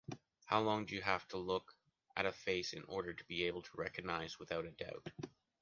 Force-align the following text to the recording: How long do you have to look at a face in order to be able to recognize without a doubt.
How 0.45 0.61
long 0.61 0.87
do 0.87 0.95
you 0.95 1.03
have 1.03 1.27
to 1.27 1.37
look 1.37 1.75
at 2.17 2.25
a 2.25 2.31
face 2.31 2.73
in 2.73 2.83
order 2.85 3.13
to 3.13 3.23
be 3.25 3.43
able 3.43 3.61
to 3.61 3.69
recognize 3.77 4.39
without 4.39 4.65
a 4.65 4.71
doubt. 4.71 5.05